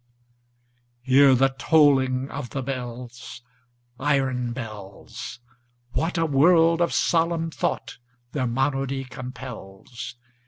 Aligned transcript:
Hear 1.03 1.35
the 1.35 1.49
tolling 1.59 2.27
of 2.31 2.49
the 2.49 2.63
bells, 2.63 3.43
Iron 3.99 4.51
bells! 4.51 5.39
What 5.91 6.17
a 6.17 6.25
world 6.25 6.81
of 6.81 6.91
solemn 6.91 7.51
thought 7.51 7.99
their 8.31 8.47
monody 8.47 9.03
compels! 9.03 10.15